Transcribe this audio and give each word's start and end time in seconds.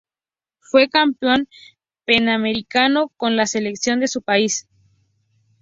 Fue 0.57 0.89
campeón 0.89 1.47
panamericano 2.07 3.09
con 3.17 3.35
la 3.35 3.45
selección 3.45 3.99
de 3.99 4.07
su 4.07 4.23
país. 4.23 4.67